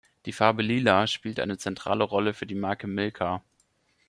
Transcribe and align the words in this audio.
Die 0.25 0.31
Farbe 0.31 0.63
Lila 0.63 1.05
spielt 1.05 1.39
eine 1.39 1.59
zentrale 1.59 2.03
Rolle 2.03 2.33
für 2.33 2.47
die 2.47 2.55
Marke 2.55 2.87
Milka. 2.87 3.43